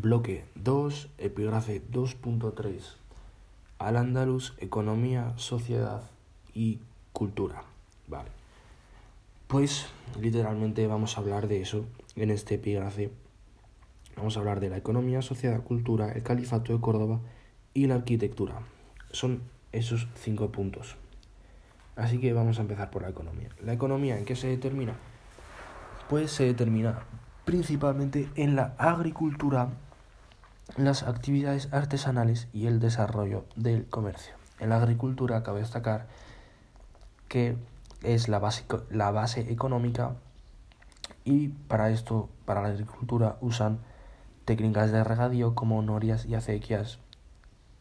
Bloque 0.00 0.44
2, 0.54 1.10
epígrafe 1.18 1.82
2.3. 1.90 2.94
Al 3.80 3.96
andaluz, 3.96 4.54
economía, 4.58 5.32
sociedad 5.34 6.04
y 6.54 6.78
cultura. 7.12 7.64
Vale. 8.06 8.30
Pues 9.48 9.88
literalmente 10.20 10.86
vamos 10.86 11.18
a 11.18 11.20
hablar 11.20 11.48
de 11.48 11.62
eso 11.62 11.84
en 12.14 12.30
este 12.30 12.54
epígrafe. 12.54 13.10
Vamos 14.16 14.36
a 14.36 14.38
hablar 14.38 14.60
de 14.60 14.70
la 14.70 14.76
economía, 14.76 15.20
sociedad, 15.20 15.64
cultura, 15.64 16.12
el 16.12 16.22
califato 16.22 16.72
de 16.72 16.80
Córdoba 16.80 17.18
y 17.74 17.88
la 17.88 17.96
arquitectura. 17.96 18.60
Son 19.10 19.42
esos 19.72 20.06
cinco 20.14 20.52
puntos. 20.52 20.94
Así 21.96 22.20
que 22.20 22.32
vamos 22.32 22.60
a 22.60 22.62
empezar 22.62 22.92
por 22.92 23.02
la 23.02 23.08
economía. 23.08 23.48
¿La 23.64 23.72
economía 23.72 24.16
en 24.16 24.24
qué 24.24 24.36
se 24.36 24.46
determina? 24.46 24.94
Pues 26.08 26.30
se 26.30 26.44
determina 26.44 27.04
principalmente 27.44 28.28
en 28.36 28.54
la 28.54 28.74
agricultura, 28.78 29.70
las 30.76 31.02
actividades 31.02 31.72
artesanales 31.72 32.48
y 32.52 32.66
el 32.66 32.80
desarrollo 32.80 33.44
del 33.56 33.86
comercio. 33.86 34.34
En 34.60 34.70
la 34.70 34.76
agricultura 34.76 35.42
cabe 35.42 35.60
destacar 35.60 36.06
que 37.28 37.56
es 38.02 38.28
la 38.28 38.38
base, 38.38 38.64
la 38.90 39.10
base 39.10 39.52
económica 39.52 40.14
y 41.24 41.48
para 41.48 41.90
esto, 41.90 42.28
para 42.44 42.62
la 42.62 42.68
agricultura, 42.68 43.36
usan 43.40 43.80
técnicas 44.44 44.92
de 44.92 45.04
regadío 45.04 45.54
como 45.54 45.82
norias 45.82 46.24
y 46.24 46.34
acequias. 46.34 46.98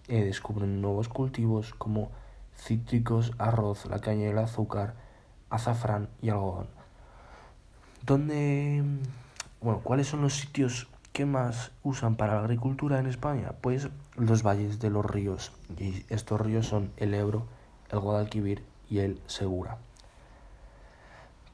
Eh, 0.10 0.24
descubren 0.24 0.82
nuevos 0.82 1.08
cultivos 1.08 1.74
como 1.74 2.12
cítricos, 2.56 3.34
arroz, 3.38 3.86
la 3.86 4.00
caña 4.00 4.26
y 4.26 4.30
el 4.30 4.38
azúcar, 4.38 4.96
azafrán 5.50 6.10
y 6.22 6.30
algodón. 6.30 6.68
¿Dónde, 8.06 8.84
bueno, 9.62 9.80
¿Cuáles 9.84 10.08
son 10.08 10.22
los 10.22 10.34
sitios 10.34 10.88
que 11.18 11.26
más 11.26 11.72
usan 11.82 12.16
para 12.16 12.36
la 12.36 12.42
agricultura 12.42 13.00
en 13.00 13.08
España? 13.08 13.54
Pues 13.62 13.90
los 14.18 14.44
valles 14.44 14.78
de 14.78 14.92
los 14.92 15.04
ríos. 15.04 15.52
Y 15.80 16.06
estos 16.10 16.40
ríos 16.40 16.68
son 16.68 16.92
el 16.96 17.16
Ebro, 17.16 17.48
el 17.90 17.98
Guadalquivir 17.98 18.64
y 18.88 19.00
el 19.00 19.20
Segura. 19.26 19.78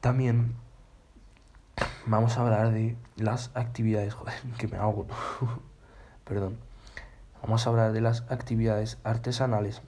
También 0.02 0.52
vamos 2.04 2.36
a 2.36 2.42
hablar 2.42 2.72
de 2.72 2.94
las 3.16 3.52
actividades, 3.54 4.12
joder, 4.18 4.34
que 4.58 4.68
me 4.68 4.76
hago, 4.76 5.06
perdón. 6.24 6.58
Vamos 7.40 7.66
a 7.66 7.70
hablar 7.70 7.92
de 7.92 8.02
las 8.02 8.30
actividades 8.30 8.98
artesanales 9.02 9.80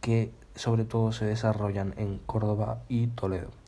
que 0.00 0.32
sobre 0.54 0.86
todo 0.86 1.12
se 1.12 1.26
desarrollan 1.26 1.92
en 1.98 2.16
Córdoba 2.20 2.78
y 2.88 3.08
Toledo. 3.08 3.59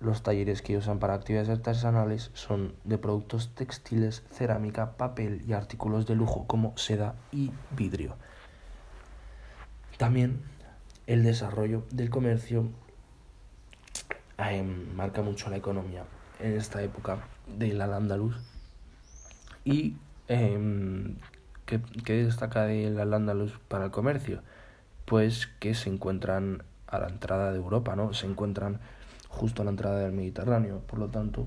Los 0.00 0.22
talleres 0.22 0.62
que 0.62 0.76
usan 0.76 1.00
para 1.00 1.14
actividades 1.14 1.48
artesanales 1.48 2.30
son 2.34 2.74
de 2.84 2.98
productos 2.98 3.54
textiles, 3.54 4.22
cerámica, 4.30 4.96
papel 4.96 5.42
y 5.46 5.54
artículos 5.54 6.06
de 6.06 6.14
lujo 6.14 6.46
como 6.46 6.76
seda 6.76 7.16
y 7.32 7.50
vidrio. 7.76 8.16
También 9.96 10.42
el 11.08 11.24
desarrollo 11.24 11.84
del 11.90 12.10
comercio 12.10 12.68
eh, 14.38 14.62
marca 14.94 15.22
mucho 15.22 15.50
la 15.50 15.56
economía 15.56 16.04
en 16.38 16.56
esta 16.56 16.80
época 16.82 17.26
del 17.48 17.80
al 17.80 17.94
andaluz. 17.94 18.36
Y 19.64 19.96
eh, 20.28 21.16
¿qué, 21.66 21.80
¿qué, 22.04 22.24
destaca 22.24 22.66
del 22.66 23.00
al 23.00 23.14
andaluz 23.14 23.58
para 23.66 23.86
el 23.86 23.90
comercio 23.90 24.42
pues 25.08 25.46
que 25.46 25.74
se 25.74 25.88
encuentran 25.88 26.62
a 26.86 26.98
la 26.98 27.08
entrada 27.08 27.50
de 27.50 27.56
Europa 27.56 27.96
no 27.96 28.12
se 28.12 28.26
encuentran 28.26 28.78
justo 29.28 29.62
a 29.62 29.64
la 29.64 29.70
entrada 29.70 30.00
del 30.00 30.12
Mediterráneo 30.12 30.80
por 30.80 30.98
lo 30.98 31.08
tanto 31.08 31.46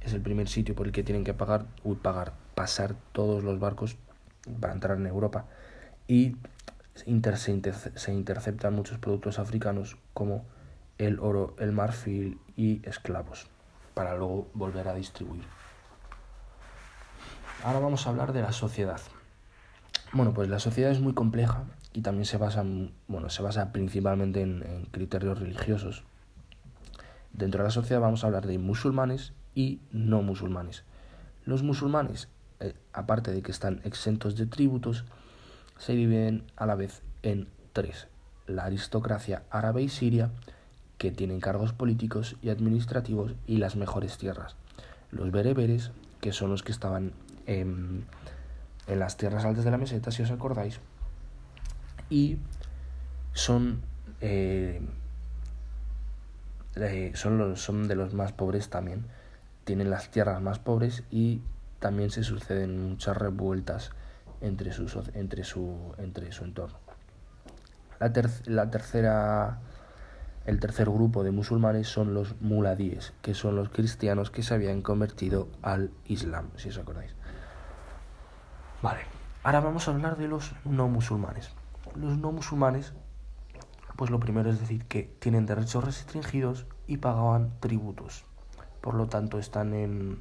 es 0.00 0.12
el 0.12 0.20
primer 0.20 0.48
sitio 0.48 0.74
por 0.74 0.86
el 0.86 0.92
que 0.92 1.02
tienen 1.02 1.24
que 1.24 1.34
pagar 1.34 1.66
pagar 2.02 2.34
pasar 2.54 2.94
todos 3.12 3.42
los 3.42 3.58
barcos 3.58 3.96
para 4.60 4.72
entrar 4.72 4.96
en 4.98 5.06
Europa 5.06 5.46
y 6.06 6.36
se 6.94 7.10
interceptan 8.12 8.74
muchos 8.74 8.98
productos 8.98 9.38
africanos 9.38 9.96
como 10.12 10.44
el 10.98 11.18
oro, 11.20 11.56
el 11.58 11.72
marfil 11.72 12.38
y 12.56 12.86
esclavos, 12.88 13.48
para 13.94 14.16
luego 14.16 14.48
volver 14.54 14.88
a 14.88 14.94
distribuir. 14.94 15.44
Ahora 17.64 17.78
vamos 17.78 18.06
a 18.06 18.10
hablar 18.10 18.32
de 18.32 18.42
la 18.42 18.52
sociedad. 18.52 19.00
Bueno, 20.12 20.34
pues 20.34 20.48
la 20.48 20.58
sociedad 20.58 20.90
es 20.90 21.00
muy 21.00 21.14
compleja 21.14 21.64
y 21.92 22.02
también 22.02 22.26
se 22.26 22.36
basa, 22.36 22.64
bueno, 23.08 23.30
se 23.30 23.42
basa 23.42 23.72
principalmente 23.72 24.42
en, 24.42 24.62
en 24.62 24.84
criterios 24.86 25.38
religiosos. 25.38 26.04
Dentro 27.32 27.62
de 27.62 27.68
la 27.68 27.70
sociedad 27.70 28.00
vamos 28.00 28.24
a 28.24 28.26
hablar 28.26 28.46
de 28.46 28.58
musulmanes 28.58 29.32
y 29.54 29.80
no 29.90 30.22
musulmanes. 30.22 30.84
Los 31.44 31.62
musulmanes, 31.62 32.28
eh, 32.60 32.74
aparte 32.92 33.32
de 33.32 33.42
que 33.42 33.50
están 33.50 33.80
exentos 33.84 34.36
de 34.36 34.46
tributos, 34.46 35.04
se 35.78 35.94
dividen 35.94 36.44
a 36.56 36.66
la 36.66 36.74
vez 36.74 37.02
en 37.22 37.48
tres. 37.72 38.08
La 38.46 38.64
aristocracia 38.64 39.42
árabe 39.50 39.82
y 39.82 39.88
siria, 39.88 40.30
que 40.98 41.10
tienen 41.10 41.40
cargos 41.40 41.72
políticos 41.72 42.36
y 42.42 42.50
administrativos 42.50 43.34
y 43.46 43.56
las 43.56 43.74
mejores 43.74 44.18
tierras. 44.18 44.54
Los 45.10 45.32
bereberes, 45.32 45.90
que 46.20 46.32
son 46.32 46.50
los 46.50 46.62
que 46.62 46.70
estaban 46.70 47.12
en, 47.46 48.06
las 48.86 49.16
tierras 49.16 49.44
altas 49.44 49.64
de 49.64 49.70
la 49.72 49.78
meseta, 49.78 50.12
si 50.12 50.22
os 50.22 50.30
acordáis, 50.30 50.78
y 52.08 52.38
son, 53.32 53.80
eh, 54.20 54.80
son, 57.14 57.38
los, 57.38 57.60
son 57.60 57.88
de 57.88 57.94
los 57.94 58.14
más 58.14 58.32
pobres 58.32 58.68
también, 58.68 59.06
tienen 59.64 59.90
las 59.90 60.10
tierras 60.10 60.40
más 60.40 60.58
pobres 60.58 61.04
y 61.10 61.42
también 61.78 62.10
se 62.10 62.22
suceden 62.22 62.90
muchas 62.90 63.16
revueltas 63.16 63.90
entre, 64.40 64.72
sus, 64.72 64.96
entre, 65.14 65.44
su, 65.44 65.94
entre 65.98 66.32
su 66.32 66.44
entorno. 66.44 66.78
La, 68.00 68.12
ter 68.12 68.28
la 68.46 68.70
tercera 68.70 69.60
el 70.44 70.58
tercer 70.58 70.90
grupo 70.90 71.22
de 71.22 71.30
musulmanes 71.30 71.86
son 71.86 72.14
los 72.14 72.40
muladíes, 72.40 73.12
que 73.22 73.34
son 73.34 73.54
los 73.54 73.68
cristianos 73.68 74.30
que 74.30 74.42
se 74.42 74.54
habían 74.54 74.82
convertido 74.82 75.48
al 75.62 75.90
Islam, 76.06 76.50
si 76.56 76.70
os 76.70 76.78
acordáis. 76.78 77.14
Vale, 78.82 79.02
ahora 79.44 79.60
vamos 79.60 79.86
a 79.86 79.92
hablar 79.92 80.16
de 80.16 80.26
los 80.26 80.52
no 80.64 80.88
musulmanes. 80.88 81.50
Los 81.94 82.18
no 82.18 82.32
musulmanes, 82.32 82.92
pues 83.96 84.10
lo 84.10 84.20
primero 84.20 84.50
es 84.50 84.60
decir 84.60 84.84
que 84.86 85.02
tienen 85.18 85.46
derechos 85.46 85.84
restringidos 85.84 86.66
y 86.86 86.98
pagaban 86.98 87.52
tributos. 87.60 88.24
Por 88.80 88.94
lo 88.94 89.06
tanto, 89.08 89.38
están 89.38 89.74
en, 89.74 90.20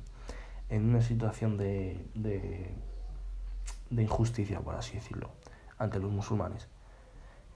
en 0.70 0.90
una 0.90 1.02
situación 1.02 1.58
de, 1.58 2.06
de, 2.14 2.76
de 3.90 4.04
injusticia, 4.04 4.60
por 4.60 4.76
así 4.76 4.94
decirlo, 4.94 5.32
ante 5.78 6.00
los 6.00 6.12
musulmanes 6.12 6.68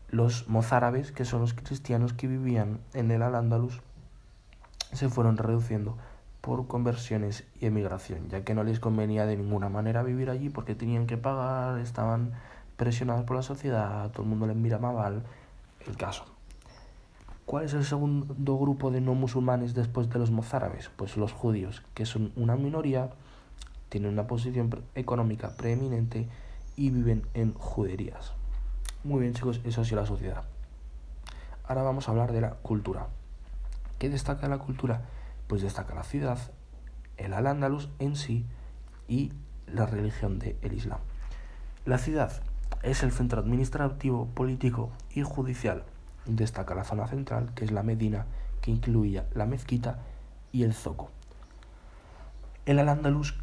los 0.10 0.48
mozárabes, 0.48 1.12
que 1.12 1.26
son 1.26 1.42
los 1.42 1.54
cristianos 1.54 2.14
que 2.14 2.28
vivían 2.28 2.80
en 2.94 3.12
el 3.12 3.22
Al-Ándalus, 3.22 3.82
se 4.94 5.10
fueron 5.10 5.38
reduciendo 5.38 5.98
por 6.42 6.68
conversiones 6.68 7.44
y 7.60 7.66
emigración, 7.66 8.30
ya 8.30 8.44
que 8.44 8.54
no 8.54 8.64
les 8.64 8.80
convenía 8.80 9.26
de 9.26 9.36
ninguna 9.36 9.68
manera 9.68 10.04
vivir 10.04 10.30
allí 10.30 10.50
porque 10.50 10.76
tenían 10.76 11.08
que 11.08 11.18
pagar, 11.18 11.80
estaban 11.80 12.34
presionados 12.78 13.26
por 13.26 13.36
la 13.36 13.42
sociedad, 13.42 14.12
todo 14.12 14.24
el 14.24 14.30
mundo 14.30 14.48
les 14.48 14.56
miraba 14.56 14.92
mal. 14.92 15.24
El 15.88 15.98
caso. 15.98 16.26
¿Cuál 17.46 17.66
es 17.66 17.74
el 17.74 17.86
segundo 17.86 18.58
grupo 18.58 18.90
de 18.90 19.02
no 19.02 19.14
musulmanes 19.14 19.76
después 19.76 20.10
de 20.10 20.18
los 20.18 20.32
mozárabes? 20.32 20.90
Pues 20.96 21.16
los 21.16 21.32
judíos, 21.32 21.84
que 21.94 22.08
son 22.08 22.32
una 22.36 22.56
minoría, 22.56 23.12
tienen 23.90 24.12
una 24.12 24.26
posición 24.26 24.84
económica 24.96 25.56
preeminente 25.56 26.28
y 26.76 26.90
viven 26.90 27.28
en 27.36 27.54
juderías. 27.54 28.34
Muy 29.04 29.22
bien 29.22 29.34
chicos, 29.34 29.62
eso 29.64 29.82
ha 29.82 29.86
sido 29.86 30.02
la 30.02 30.08
sociedad. 30.08 30.44
Ahora 31.68 31.84
vamos 31.84 32.08
a 32.08 32.12
hablar 32.12 32.32
de 32.32 32.42
la 32.42 32.56
cultura. 32.56 33.08
¿Qué 34.00 34.10
destaca 34.10 34.48
la 34.48 34.58
cultura? 34.58 35.04
Pues 35.48 35.62
destaca 35.62 35.94
la 35.94 36.04
ciudad, 36.04 36.40
el 37.18 37.34
al-Ándalus 37.34 37.90
en 38.00 38.16
sí 38.16 38.46
y 39.08 39.32
la 39.68 39.86
religión 39.86 40.40
del 40.40 40.58
el 40.64 40.74
Islam. 40.74 41.00
La 41.86 42.00
ciudad 42.00 42.42
es 42.84 43.04
el 43.04 43.12
centro 43.12 43.40
administrativo, 43.40 44.28
político 44.28 44.92
y 45.14 45.24
judicial. 45.24 45.84
Destaca 46.26 46.76
la 46.76 46.84
zona 46.84 47.08
central, 47.08 47.52
que 47.56 47.66
es 47.66 47.72
la 47.72 47.84
Medina, 47.84 48.26
que 48.62 48.72
incluía 48.72 49.26
la 49.34 49.46
mezquita 49.46 50.00
y 50.52 50.64
el 50.64 50.74
zoco. 50.74 51.10
El 52.66 52.80
al-Ándalus, 52.80 53.36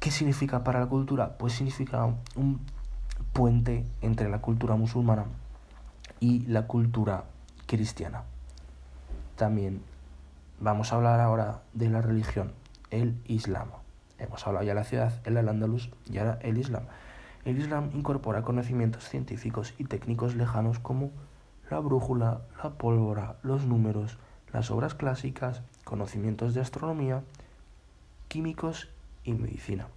¿qué 0.00 0.10
significa 0.10 0.64
para 0.64 0.80
la 0.80 0.86
cultura? 0.86 1.38
Pues 1.38 1.54
significa 1.54 2.04
un 2.36 2.60
puente 3.32 3.86
entre 4.02 4.28
la 4.28 4.40
cultura 4.40 4.76
musulmana 4.76 5.24
y 6.20 6.40
la 6.46 6.66
cultura 6.66 7.24
cristiana. 7.66 8.24
También 9.36 9.82
vamos 10.60 10.92
a 10.92 10.96
hablar 10.96 11.20
ahora 11.20 11.62
de 11.72 11.88
la 11.88 12.02
religión, 12.02 12.52
el 12.90 13.16
Islam. 13.26 13.68
Hemos 14.18 14.46
hablado 14.46 14.64
ya 14.64 14.72
de 14.72 14.80
la 14.80 14.84
ciudad, 14.84 15.20
el 15.24 15.36
Al-Ándalus 15.36 15.90
y 16.10 16.18
ahora 16.18 16.38
el 16.42 16.58
Islam. 16.58 16.84
El 17.44 17.58
Islam 17.58 17.90
incorpora 17.92 18.42
conocimientos 18.42 19.08
científicos 19.08 19.74
y 19.76 19.84
técnicos 19.84 20.34
lejanos 20.34 20.78
como 20.78 21.10
la 21.70 21.78
brújula, 21.78 22.40
la 22.62 22.70
pólvora, 22.70 23.36
los 23.42 23.66
números, 23.66 24.16
las 24.52 24.70
obras 24.70 24.94
clásicas, 24.94 25.62
conocimientos 25.84 26.54
de 26.54 26.62
astronomía, 26.62 27.22
químicos 28.28 28.88
y 29.24 29.34
medicina. 29.34 29.88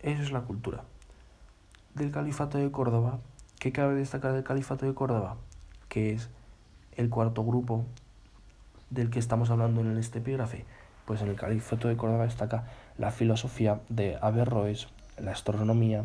Eso 0.00 0.22
es 0.22 0.32
la 0.32 0.40
cultura. 0.40 0.82
Del 1.94 2.10
Califato 2.10 2.58
de 2.58 2.70
Córdoba, 2.72 3.20
¿qué 3.60 3.70
cabe 3.70 3.94
destacar 3.94 4.32
del 4.32 4.44
Califato 4.44 4.86
de 4.86 4.94
Córdoba? 4.94 5.36
Que 5.88 6.14
es 6.14 6.30
el 6.96 7.10
cuarto 7.10 7.44
grupo 7.44 7.84
del 8.90 9.10
que 9.10 9.20
estamos 9.20 9.50
hablando 9.50 9.82
en 9.82 9.96
este 9.98 10.18
epígrafe. 10.18 10.64
Pues 11.06 11.22
en 11.22 11.28
el 11.28 11.36
Califato 11.36 11.88
de 11.88 11.96
Córdoba 11.96 12.24
destaca 12.24 12.64
la 12.98 13.10
filosofía 13.10 13.80
de 13.88 14.18
Averroes, 14.20 14.88
la 15.18 15.30
astronomía, 15.30 16.02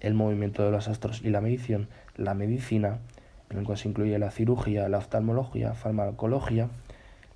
el 0.00 0.14
movimiento 0.14 0.64
de 0.64 0.70
los 0.70 0.88
astros 0.88 1.20
y 1.22 1.30
la 1.30 1.40
medición, 1.40 1.88
la 2.16 2.34
medicina, 2.34 2.98
en 3.50 3.58
el 3.58 3.64
cual 3.64 3.76
se 3.76 3.88
incluye 3.88 4.18
la 4.18 4.30
cirugía, 4.30 4.88
la 4.88 4.98
oftalmología, 4.98 5.74
farmacología, 5.74 6.68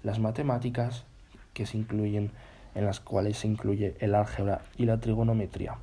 las 0.02 0.20
matemáticas, 0.20 1.04
que 1.52 1.66
se 1.66 1.78
incluyen 1.78 2.30
en 2.74 2.84
las 2.84 3.00
cuales 3.00 3.38
se 3.38 3.48
incluye 3.48 3.96
el 4.00 4.14
álgebra 4.14 4.62
y 4.76 4.86
la 4.86 4.98
trigonometría. 4.98 5.76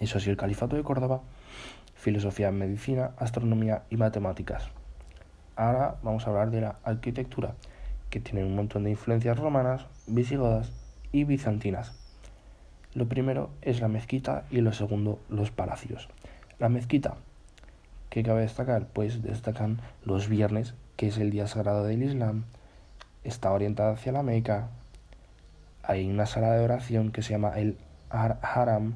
Eso 0.00 0.20
sí, 0.20 0.30
el 0.30 0.36
Califato 0.36 0.76
de 0.76 0.82
Córdoba, 0.82 1.22
filosofía, 1.94 2.50
medicina, 2.50 3.10
astronomía 3.16 3.82
y 3.90 3.96
matemáticas. 3.96 4.70
Ahora 5.56 5.96
vamos 6.02 6.26
a 6.26 6.30
hablar 6.30 6.50
de 6.50 6.60
la 6.60 6.76
arquitectura, 6.84 7.54
que 8.10 8.20
tiene 8.20 8.44
un 8.44 8.54
montón 8.54 8.84
de 8.84 8.90
influencias 8.90 9.38
romanas, 9.38 9.86
visigodas 10.06 10.72
y 11.12 11.24
bizantinas. 11.24 11.94
Lo 12.94 13.06
primero 13.08 13.50
es 13.62 13.80
la 13.80 13.88
mezquita 13.88 14.44
y 14.50 14.60
lo 14.60 14.72
segundo 14.72 15.20
los 15.28 15.50
palacios. 15.50 16.08
La 16.58 16.68
mezquita, 16.68 17.16
que 18.10 18.22
cabe 18.22 18.40
destacar? 18.40 18.86
Pues 18.86 19.22
destacan 19.22 19.80
los 20.04 20.28
viernes, 20.28 20.74
que 20.96 21.08
es 21.08 21.18
el 21.18 21.30
día 21.30 21.46
sagrado 21.46 21.84
del 21.84 22.02
Islam, 22.02 22.44
está 23.24 23.52
orientada 23.52 23.92
hacia 23.92 24.12
la 24.12 24.22
Meca, 24.22 24.70
hay 25.82 26.10
una 26.10 26.26
sala 26.26 26.52
de 26.52 26.64
oración 26.64 27.12
que 27.12 27.22
se 27.22 27.30
llama 27.30 27.58
el 27.58 27.78
Haram, 28.10 28.94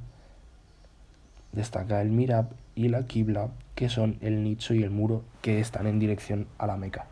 destaca 1.53 2.01
el 2.01 2.11
Mirab 2.11 2.47
y 2.75 2.89
la 2.89 3.07
Qibla, 3.07 3.49
que 3.75 3.89
son 3.89 4.19
el 4.21 4.43
nicho 4.43 4.75
y 4.75 4.83
el 4.83 4.91
muro 4.91 5.23
que 5.41 5.61
están 5.61 5.87
en 5.87 5.99
dirección 5.99 6.47
a 6.59 6.67
la 6.67 6.77
Meca. 6.77 7.07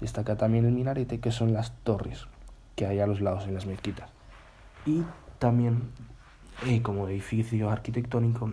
Destaca 0.00 0.36
también 0.36 0.64
el 0.64 0.72
minarete, 0.72 1.20
que 1.20 1.32
son 1.32 1.52
las 1.52 1.72
torres 1.82 2.26
que 2.76 2.86
hay 2.86 3.00
a 3.00 3.06
los 3.06 3.20
lados 3.20 3.46
en 3.46 3.54
las 3.54 3.66
mezquitas. 3.66 4.10
Y 4.86 5.02
también, 5.38 5.90
eh, 6.66 6.82
como 6.82 7.08
edificio 7.08 7.70
arquitectónico 7.70 8.52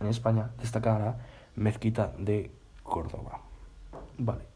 en 0.00 0.06
España, 0.06 0.50
destaca 0.60 0.98
la 0.98 1.16
mezquita 1.54 2.12
de 2.18 2.50
Córdoba. 2.82 3.40
Vale. 4.16 4.46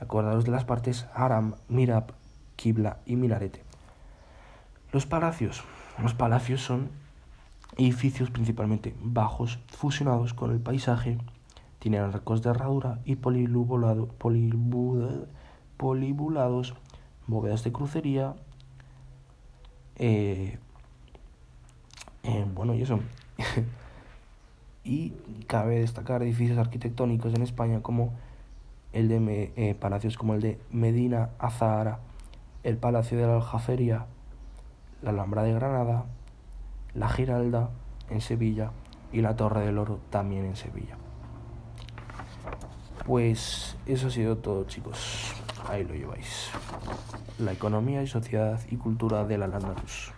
Acordados 0.00 0.44
de 0.44 0.50
las 0.50 0.64
partes 0.64 1.06
Haram, 1.14 1.54
Mirab, 1.68 2.12
Qibla 2.56 2.98
y 3.06 3.16
Minarete. 3.16 3.62
Los 4.92 5.06
palacios. 5.06 5.64
Los 6.02 6.14
palacios 6.14 6.60
son 6.60 6.90
edificios 7.76 8.30
principalmente 8.30 8.94
bajos, 9.00 9.58
fusionados 9.68 10.34
con 10.34 10.50
el 10.50 10.60
paisaje, 10.60 11.18
tienen 11.82 12.02
arcos 12.02 12.42
de 12.42 12.50
herradura 12.50 13.00
y 13.04 13.16
polibulados, 13.16 14.06
bóvedas 17.26 17.64
de 17.64 17.72
crucería, 17.72 18.36
eh, 19.96 20.60
eh, 22.22 22.46
bueno, 22.54 22.74
y 22.74 22.82
eso. 22.82 23.00
y 24.84 25.10
cabe 25.48 25.80
destacar 25.80 26.22
edificios 26.22 26.56
arquitectónicos 26.56 27.34
en 27.34 27.42
España 27.42 27.82
como 27.82 28.12
el 28.92 29.08
de 29.08 29.52
eh, 29.56 29.74
palacios 29.74 30.16
como 30.16 30.34
el 30.34 30.40
de 30.40 30.60
Medina 30.70 31.30
Azahara, 31.40 31.98
el 32.62 32.76
Palacio 32.76 33.18
de 33.18 33.26
la 33.26 33.34
Aljaferia, 33.34 34.06
la 35.02 35.10
Alhambra 35.10 35.42
de 35.42 35.52
Granada, 35.52 36.04
la 36.94 37.08
Giralda 37.08 37.70
en 38.08 38.20
Sevilla 38.20 38.70
y 39.12 39.20
la 39.20 39.34
Torre 39.34 39.66
del 39.66 39.78
Oro 39.78 39.98
también 40.10 40.44
en 40.44 40.54
Sevilla. 40.54 40.96
Pues 43.04 43.76
eso 43.86 44.06
ha 44.06 44.10
sido 44.10 44.36
todo 44.38 44.64
chicos, 44.64 45.32
ahí 45.68 45.84
lo 45.84 45.94
lleváis. 45.94 46.50
La 47.38 47.52
economía 47.52 48.02
y 48.02 48.06
sociedad 48.06 48.60
y 48.70 48.76
cultura 48.76 49.24
de 49.24 49.38
la 49.38 49.48
Landalus. 49.48 50.12